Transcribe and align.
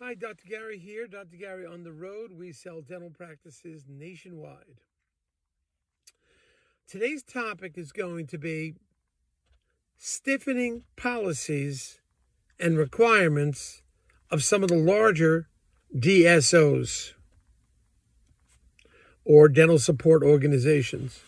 Hi, 0.00 0.14
Dr. 0.14 0.46
Gary 0.48 0.78
here. 0.78 1.08
Dr. 1.08 1.36
Gary 1.36 1.66
on 1.66 1.82
the 1.82 1.90
road. 1.90 2.30
We 2.30 2.52
sell 2.52 2.80
dental 2.80 3.10
practices 3.10 3.86
nationwide. 3.88 4.80
Today's 6.86 7.24
topic 7.24 7.76
is 7.76 7.90
going 7.90 8.28
to 8.28 8.38
be 8.38 8.74
stiffening 9.96 10.84
policies 10.96 11.98
and 12.60 12.78
requirements 12.78 13.82
of 14.30 14.44
some 14.44 14.62
of 14.62 14.68
the 14.68 14.76
larger 14.76 15.48
DSOs 15.92 17.14
or 19.24 19.48
dental 19.48 19.80
support 19.80 20.22
organizations. 20.22 21.22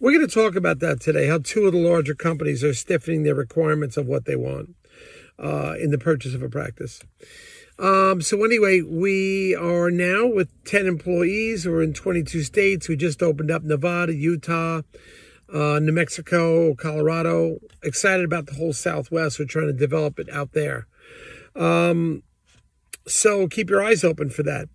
We're 0.00 0.12
going 0.12 0.26
to 0.26 0.34
talk 0.34 0.56
about 0.56 0.78
that 0.78 1.00
today, 1.00 1.26
how 1.26 1.40
two 1.44 1.66
of 1.66 1.74
the 1.74 1.78
larger 1.78 2.14
companies 2.14 2.64
are 2.64 2.72
stiffening 2.72 3.24
their 3.24 3.34
requirements 3.34 3.98
of 3.98 4.06
what 4.06 4.24
they 4.24 4.36
want 4.36 4.74
uh, 5.38 5.74
in 5.78 5.90
the 5.90 5.98
purchase 5.98 6.34
of 6.34 6.42
a 6.42 6.48
practice. 6.48 7.00
Um, 7.78 8.22
so 8.22 8.42
anyway, 8.42 8.80
we 8.80 9.54
are 9.54 9.90
now 9.90 10.26
with 10.26 10.48
10 10.64 10.86
employees. 10.86 11.66
We're 11.66 11.82
in 11.82 11.92
22 11.92 12.42
states. 12.42 12.88
We 12.88 12.96
just 12.96 13.22
opened 13.22 13.50
up 13.50 13.62
Nevada, 13.62 14.14
Utah, 14.14 14.80
uh, 15.52 15.78
New 15.78 15.92
Mexico, 15.92 16.74
Colorado. 16.74 17.58
Excited 17.82 18.24
about 18.24 18.46
the 18.46 18.54
whole 18.54 18.72
Southwest. 18.72 19.38
We're 19.38 19.44
trying 19.44 19.66
to 19.66 19.72
develop 19.74 20.18
it 20.18 20.30
out 20.30 20.52
there. 20.52 20.86
Um, 21.54 22.22
so 23.06 23.46
keep 23.46 23.68
your 23.68 23.84
eyes 23.84 24.04
open 24.04 24.30
for 24.30 24.42
that. 24.44 24.68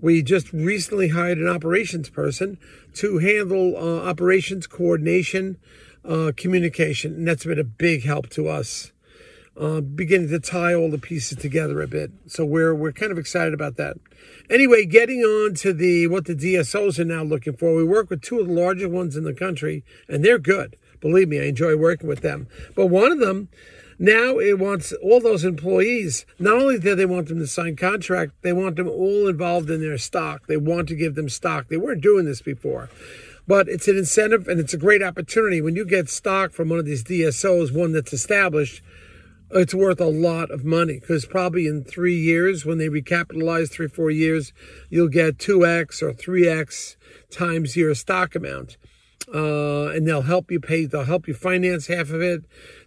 We 0.00 0.22
just 0.22 0.54
recently 0.54 1.08
hired 1.08 1.36
an 1.36 1.48
operations 1.48 2.08
person 2.08 2.56
to 2.94 3.18
handle 3.18 3.76
uh, 3.76 4.08
operations 4.08 4.66
coordination, 4.66 5.58
uh, 6.06 6.32
communication, 6.36 7.14
and 7.14 7.28
that's 7.28 7.44
been 7.44 7.58
a 7.58 7.64
big 7.64 8.04
help 8.04 8.28
to 8.30 8.48
us 8.48 8.92
uh, 9.56 9.80
beginning 9.80 10.28
to 10.28 10.40
tie 10.40 10.74
all 10.74 10.90
the 10.90 10.98
pieces 10.98 11.38
together 11.38 11.80
a 11.80 11.88
bit. 11.88 12.10
So 12.26 12.44
we're 12.44 12.74
we're 12.74 12.92
kind 12.92 13.12
of 13.12 13.18
excited 13.18 13.54
about 13.54 13.76
that. 13.76 13.96
Anyway, 14.50 14.84
getting 14.84 15.20
on 15.20 15.54
to 15.56 15.72
the 15.72 16.06
what 16.08 16.26
the 16.26 16.34
DSOs 16.34 16.98
are 16.98 17.04
now 17.04 17.22
looking 17.22 17.56
for. 17.56 17.74
We 17.74 17.84
work 17.84 18.10
with 18.10 18.22
two 18.22 18.40
of 18.40 18.48
the 18.48 18.52
largest 18.52 18.90
ones 18.90 19.16
in 19.16 19.24
the 19.24 19.34
country, 19.34 19.84
and 20.08 20.24
they're 20.24 20.38
good. 20.38 20.76
Believe 21.00 21.28
me, 21.28 21.40
I 21.40 21.44
enjoy 21.44 21.76
working 21.76 22.08
with 22.08 22.20
them. 22.20 22.48
But 22.74 22.86
one 22.86 23.12
of 23.12 23.20
them 23.20 23.48
now 23.98 24.38
it 24.38 24.58
wants 24.58 24.92
all 25.02 25.20
those 25.20 25.44
employees. 25.44 26.26
Not 26.38 26.54
only 26.54 26.78
do 26.78 26.94
they 26.94 27.06
want 27.06 27.28
them 27.28 27.38
to 27.38 27.46
sign 27.46 27.76
contract, 27.76 28.32
they 28.42 28.52
want 28.52 28.76
them 28.76 28.88
all 28.88 29.28
involved 29.28 29.70
in 29.70 29.80
their 29.80 29.98
stock. 29.98 30.46
They 30.46 30.56
want 30.56 30.88
to 30.88 30.96
give 30.96 31.14
them 31.14 31.28
stock. 31.28 31.68
They 31.68 31.76
weren't 31.76 32.00
doing 32.00 32.24
this 32.24 32.42
before. 32.42 32.90
But 33.46 33.68
it's 33.68 33.88
an 33.88 33.98
incentive 33.98 34.48
and 34.48 34.58
it's 34.58 34.72
a 34.72 34.78
great 34.78 35.02
opportunity 35.02 35.60
when 35.60 35.76
you 35.76 35.84
get 35.84 36.08
stock 36.08 36.52
from 36.52 36.70
one 36.70 36.78
of 36.78 36.86
these 36.86 37.04
DSOs, 37.04 37.76
one 37.76 37.92
that's 37.92 38.12
established 38.12 38.82
it's 39.54 39.74
worth 39.74 40.00
a 40.00 40.06
lot 40.06 40.50
of 40.50 40.64
money 40.64 40.98
because 40.98 41.26
probably 41.26 41.66
in 41.66 41.84
three 41.84 42.16
years, 42.16 42.64
when 42.64 42.78
they 42.78 42.88
recapitalize 42.88 43.70
three, 43.70 43.88
four 43.88 44.10
years, 44.10 44.52
you'll 44.90 45.08
get 45.08 45.38
2x 45.38 46.02
or 46.02 46.12
3x 46.12 46.96
times 47.30 47.76
your 47.76 47.94
stock 47.94 48.34
amount. 48.34 48.76
Uh, 49.32 49.86
and 49.86 50.06
they'll 50.06 50.22
help 50.22 50.50
you 50.50 50.60
pay, 50.60 50.84
they'll 50.84 51.04
help 51.04 51.26
you 51.26 51.34
finance 51.34 51.86
half 51.86 52.10
of 52.10 52.20
it, 52.20 52.42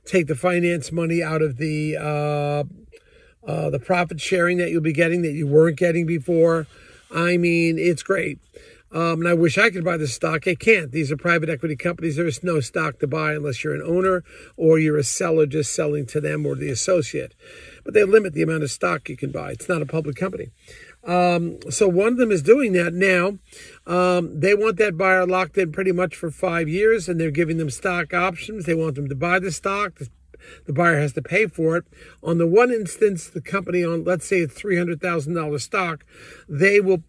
take 0.05 0.27
the 0.27 0.35
finance 0.35 0.91
money 0.91 1.23
out 1.23 1.41
of 1.41 1.57
the, 1.57 1.97
uh, 1.97 2.63
uh, 3.49 3.69
the 3.69 3.79
profit 3.79 4.19
sharing 4.19 4.57
that 4.57 4.69
you'll 4.69 4.81
be 4.81 4.93
getting 4.93 5.21
that 5.21 5.31
you 5.31 5.47
weren't 5.47 5.77
getting 5.77 6.05
before. 6.05 6.67
I 7.09 7.37
mean, 7.37 7.79
it's 7.79 8.03
great. 8.03 8.39
Um, 8.91 9.19
and 9.19 9.27
I 9.27 9.33
wish 9.33 9.57
I 9.57 9.69
could 9.69 9.83
buy 9.83 9.97
the 9.97 10.07
stock. 10.07 10.47
I 10.47 10.55
can't. 10.55 10.91
These 10.91 11.11
are 11.11 11.17
private 11.17 11.49
equity 11.49 11.75
companies. 11.75 12.15
There 12.15 12.27
is 12.27 12.43
no 12.43 12.59
stock 12.61 12.99
to 12.99 13.07
buy 13.07 13.33
unless 13.33 13.63
you're 13.63 13.75
an 13.75 13.81
owner 13.81 14.23
or 14.55 14.79
you're 14.79 14.97
a 14.97 15.03
seller 15.03 15.45
just 15.45 15.75
selling 15.75 16.05
to 16.07 16.21
them 16.21 16.45
or 16.45 16.55
the 16.55 16.69
associate. 16.69 17.35
But 17.83 17.93
they 17.93 18.03
limit 18.03 18.33
the 18.33 18.43
amount 18.43 18.63
of 18.63 18.71
stock 18.71 19.09
you 19.09 19.17
can 19.17 19.31
buy. 19.31 19.51
It's 19.51 19.67
not 19.67 19.81
a 19.81 19.85
public 19.85 20.15
company. 20.15 20.51
Um, 21.03 21.59
so 21.69 21.87
one 21.87 22.13
of 22.13 22.17
them 22.17 22.31
is 22.31 22.41
doing 22.41 22.73
that 22.73 22.93
now. 22.93 23.37
Um, 23.85 24.39
they 24.39 24.53
want 24.53 24.77
that 24.77 24.97
buyer 24.97 25.25
locked 25.25 25.57
in 25.57 25.71
pretty 25.71 25.91
much 25.91 26.15
for 26.15 26.31
five 26.31 26.67
years, 26.67 27.07
and 27.07 27.19
they're 27.19 27.31
giving 27.31 27.57
them 27.57 27.69
stock 27.69 28.13
options. 28.13 28.65
They 28.65 28.75
want 28.75 28.95
them 28.95 29.07
to 29.09 29.15
buy 29.15 29.39
the 29.39 29.51
stock. 29.51 29.99
The 30.65 30.73
buyer 30.73 30.99
has 30.99 31.13
to 31.13 31.21
pay 31.21 31.47
for 31.47 31.77
it. 31.77 31.85
On 32.23 32.37
the 32.37 32.47
one 32.47 32.71
instance, 32.71 33.27
the 33.27 33.41
company 33.41 33.83
on, 33.83 34.03
let's 34.03 34.27
say 34.27 34.39
it's 34.39 34.61
$300,000 34.61 35.61
stock, 35.61 36.05
they 36.47 36.79
will 36.79 37.03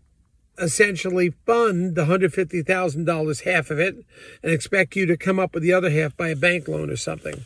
essentially 0.61 1.31
fund 1.47 1.95
the 1.95 2.07
$150,000, 2.07 3.45
half 3.45 3.71
of 3.71 3.79
it, 3.79 3.97
and 4.43 4.53
expect 4.53 4.97
you 4.97 5.07
to 5.07 5.17
come 5.17 5.39
up 5.39 5.55
with 5.55 5.63
the 5.63 5.73
other 5.73 5.91
half 5.91 6.17
by 6.17 6.29
a 6.29 6.37
bank 6.37 6.69
loan 6.69 6.91
or 6.91 6.97
something. 6.97 7.45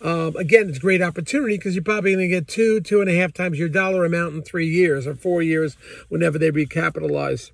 Um, 0.00 0.36
again, 0.36 0.68
it's 0.68 0.78
a 0.78 0.82
great 0.82 1.02
opportunity 1.02 1.56
because 1.56 1.74
you're 1.74 1.84
probably 1.84 2.14
going 2.14 2.28
to 2.28 2.34
get 2.34 2.48
two, 2.48 2.80
two 2.80 3.00
and 3.00 3.08
a 3.08 3.16
half 3.16 3.32
times 3.32 3.58
your 3.58 3.68
dollar 3.68 4.04
amount 4.04 4.34
in 4.34 4.42
three 4.42 4.66
years 4.66 5.06
or 5.06 5.14
four 5.14 5.40
years 5.42 5.76
whenever 6.08 6.38
they 6.38 6.50
recapitalize. 6.50 7.52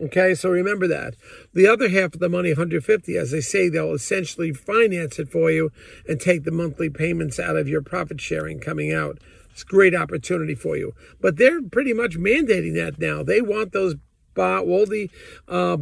Okay, 0.00 0.34
so 0.34 0.48
remember 0.48 0.88
that. 0.88 1.14
The 1.52 1.68
other 1.68 1.88
half 1.90 2.14
of 2.14 2.20
the 2.20 2.28
money, 2.28 2.50
150, 2.50 3.16
as 3.16 3.30
they 3.30 3.42
say, 3.42 3.68
they'll 3.68 3.92
essentially 3.92 4.52
finance 4.52 5.18
it 5.18 5.30
for 5.30 5.50
you 5.50 5.70
and 6.08 6.18
take 6.18 6.44
the 6.44 6.50
monthly 6.50 6.88
payments 6.88 7.38
out 7.38 7.56
of 7.56 7.68
your 7.68 7.82
profit 7.82 8.20
sharing 8.20 8.58
coming 8.58 8.92
out. 8.92 9.18
It's 9.50 9.62
a 9.62 9.66
great 9.66 9.94
opportunity 9.94 10.54
for 10.54 10.76
you. 10.76 10.94
But 11.20 11.36
they're 11.36 11.62
pretty 11.62 11.92
much 11.92 12.18
mandating 12.18 12.74
that 12.76 12.98
now. 12.98 13.22
They 13.22 13.42
want 13.42 13.72
those 13.72 13.96
by 14.34 14.58
all 14.58 14.86
the 14.86 15.10
uh, 15.48 15.76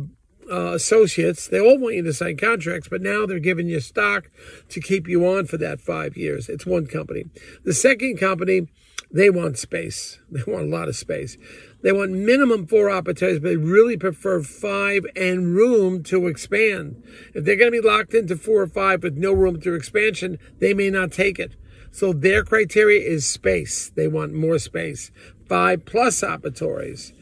uh, 0.50 0.72
associates. 0.74 1.46
They 1.46 1.60
all 1.60 1.78
want 1.78 1.94
you 1.94 2.02
to 2.02 2.12
sign 2.12 2.36
contracts, 2.36 2.88
but 2.88 3.02
now 3.02 3.26
they're 3.26 3.38
giving 3.38 3.68
you 3.68 3.80
stock 3.80 4.30
to 4.68 4.80
keep 4.80 5.08
you 5.08 5.26
on 5.26 5.46
for 5.46 5.56
that 5.58 5.80
five 5.80 6.16
years. 6.16 6.48
It's 6.48 6.66
one 6.66 6.86
company. 6.86 7.24
The 7.64 7.74
second 7.74 8.18
company, 8.18 8.68
they 9.10 9.30
want 9.30 9.58
space. 9.58 10.18
They 10.30 10.42
want 10.46 10.66
a 10.66 10.76
lot 10.76 10.88
of 10.88 10.96
space. 10.96 11.36
They 11.82 11.92
want 11.92 12.12
minimum 12.12 12.66
four 12.66 12.88
operatories, 12.88 13.42
but 13.42 13.48
they 13.48 13.56
really 13.56 13.96
prefer 13.96 14.42
five 14.42 15.04
and 15.16 15.54
room 15.56 16.02
to 16.04 16.26
expand. 16.28 17.02
If 17.34 17.44
they're 17.44 17.56
going 17.56 17.72
to 17.72 17.82
be 17.82 17.88
locked 17.88 18.14
into 18.14 18.36
four 18.36 18.62
or 18.62 18.68
five 18.68 19.02
with 19.02 19.16
no 19.16 19.32
room 19.32 19.60
to 19.62 19.74
expansion, 19.74 20.38
they 20.58 20.74
may 20.74 20.90
not 20.90 21.10
take 21.10 21.38
it. 21.38 21.56
So 21.90 22.12
their 22.12 22.44
criteria 22.44 23.00
is 23.00 23.26
space. 23.26 23.90
They 23.90 24.06
want 24.06 24.34
more 24.34 24.58
space. 24.58 25.10
Five 25.48 25.84
plus 25.84 26.20
operatories. 26.20 27.12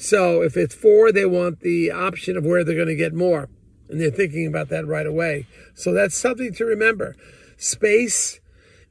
So 0.00 0.40
if 0.40 0.56
it's 0.56 0.74
four, 0.74 1.12
they 1.12 1.26
want 1.26 1.60
the 1.60 1.90
option 1.90 2.38
of 2.38 2.44
where 2.46 2.64
they're 2.64 2.74
going 2.74 2.88
to 2.88 2.96
get 2.96 3.12
more. 3.12 3.50
And 3.90 4.00
they're 4.00 4.10
thinking 4.10 4.46
about 4.46 4.70
that 4.70 4.86
right 4.86 5.04
away. 5.04 5.46
So 5.74 5.92
that's 5.92 6.16
something 6.16 6.54
to 6.54 6.64
remember. 6.64 7.16
Space 7.58 8.40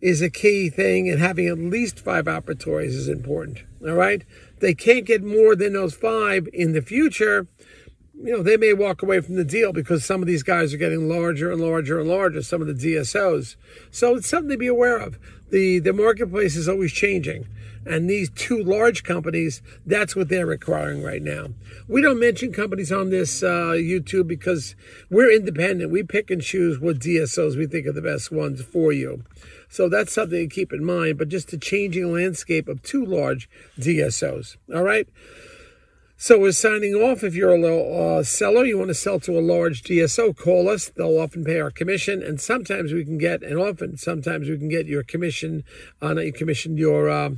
is 0.01 0.21
a 0.21 0.29
key 0.29 0.69
thing, 0.69 1.09
and 1.09 1.19
having 1.19 1.47
at 1.47 1.57
least 1.57 1.99
five 1.99 2.25
operatories 2.25 2.89
is 2.89 3.07
important. 3.07 3.63
All 3.81 3.95
right? 3.95 4.23
They 4.59 4.75
can't 4.75 5.03
get 5.03 5.23
more 5.23 5.55
than 5.55 5.73
those 5.73 5.95
five 5.95 6.47
in 6.53 6.73
the 6.73 6.81
future. 6.83 7.47
You 8.21 8.33
know, 8.33 8.43
they 8.43 8.57
may 8.57 8.73
walk 8.73 9.01
away 9.01 9.21
from 9.21 9.35
the 9.35 9.45
deal 9.45 9.71
because 9.71 10.03
some 10.03 10.21
of 10.21 10.27
these 10.27 10.43
guys 10.43 10.73
are 10.73 10.77
getting 10.77 11.07
larger 11.07 11.51
and 11.51 11.61
larger 11.61 12.01
and 12.01 12.09
larger, 12.09 12.41
some 12.41 12.61
of 12.61 12.67
the 12.67 12.73
DSOs. 12.73 13.55
So 13.91 14.17
it's 14.17 14.27
something 14.27 14.49
to 14.49 14.57
be 14.57 14.67
aware 14.67 14.97
of. 14.97 15.17
The, 15.51 15.79
the 15.79 15.93
marketplace 15.93 16.57
is 16.57 16.67
always 16.67 16.91
changing. 16.91 17.47
And 17.85 18.09
these 18.09 18.29
two 18.29 18.61
large 18.61 19.03
companies, 19.03 19.61
that's 19.85 20.15
what 20.15 20.27
they're 20.27 20.45
requiring 20.45 21.01
right 21.01 21.21
now. 21.21 21.47
We 21.87 22.01
don't 22.01 22.19
mention 22.19 22.51
companies 22.51 22.91
on 22.91 23.09
this 23.09 23.41
uh, 23.41 23.73
YouTube 23.75 24.27
because 24.27 24.75
we're 25.09 25.31
independent. 25.31 25.89
We 25.89 26.03
pick 26.03 26.29
and 26.29 26.41
choose 26.41 26.77
what 26.77 26.99
DSOs 26.99 27.57
we 27.57 27.67
think 27.67 27.87
are 27.87 27.93
the 27.93 28.01
best 28.01 28.31
ones 28.31 28.61
for 28.61 28.91
you. 28.91 29.23
So 29.69 29.87
that's 29.87 30.11
something 30.11 30.49
to 30.49 30.53
keep 30.53 30.73
in 30.73 30.83
mind, 30.83 31.17
but 31.17 31.29
just 31.29 31.51
the 31.51 31.57
changing 31.57 32.11
landscape 32.11 32.67
of 32.67 32.83
two 32.83 33.05
large 33.05 33.49
DSOs. 33.79 34.57
All 34.73 34.83
right. 34.83 35.07
So 36.21 36.37
we're 36.37 36.51
signing 36.51 36.95
off. 36.95 37.23
If 37.23 37.33
you're 37.33 37.55
a 37.55 37.61
little 37.61 38.17
uh, 38.17 38.23
seller, 38.23 38.65
you 38.65 38.77
want 38.77 38.89
to 38.89 38.93
sell 38.93 39.21
to 39.21 39.39
a 39.39 39.41
large 39.41 39.83
DSO, 39.83 40.35
call 40.35 40.67
us. 40.67 40.89
They'll 40.89 41.17
often 41.17 41.45
pay 41.45 41.61
our 41.61 41.71
commission, 41.71 42.21
and 42.21 42.41
sometimes 42.41 42.91
we 42.91 43.05
can 43.05 43.17
get, 43.17 43.41
and 43.41 43.57
often 43.57 43.95
sometimes 43.95 44.49
we 44.49 44.57
can 44.57 44.67
get 44.67 44.85
your 44.85 45.01
commission, 45.01 45.63
uh, 46.01 46.11
not 46.11 46.25
your 46.25 46.33
commission, 46.33 46.77
your 46.77 47.09
uh, 47.09 47.29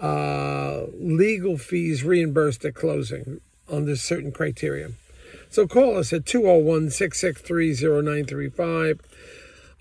uh, 0.00 0.86
legal 0.94 1.58
fees 1.58 2.02
reimbursed 2.02 2.64
at 2.64 2.74
closing 2.74 3.42
under 3.70 3.94
certain 3.94 4.32
criteria. 4.32 4.92
So 5.50 5.66
call 5.66 5.98
us 5.98 6.14
at 6.14 6.24
201 6.24 6.88
663 6.88 7.74
0935. 7.74 9.00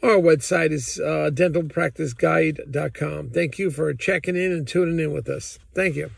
Our 0.03 0.17
website 0.17 0.71
is 0.71 0.99
uh, 0.99 1.29
dentalpracticeguide.com. 1.31 3.29
Thank 3.29 3.57
you 3.57 3.71
for 3.71 3.93
checking 3.93 4.35
in 4.35 4.51
and 4.51 4.67
tuning 4.67 4.99
in 4.99 5.13
with 5.13 5.29
us. 5.29 5.59
Thank 5.73 5.95
you. 5.95 6.11